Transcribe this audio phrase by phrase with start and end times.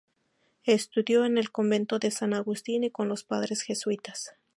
[0.63, 4.33] Estudió en el Convento de San Agustín y con los padres jesuitas.